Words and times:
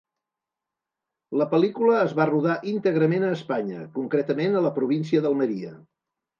La 1.41 1.47
pel·lícula 1.51 1.99
es 2.07 2.15
va 2.21 2.27
rodar 2.31 2.57
íntegrament 2.73 3.29
a 3.29 3.31
Espanya, 3.39 3.87
concretament 4.01 4.59
a 4.63 4.67
la 4.71 4.75
província 4.81 5.27
d'Almeria. 5.29 5.75